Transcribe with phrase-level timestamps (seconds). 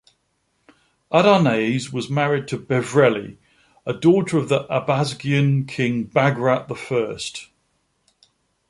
[1.13, 3.37] Adarnase was married to "Bevreli",
[3.85, 7.49] a daughter of the Abasgian king Bagrat the First.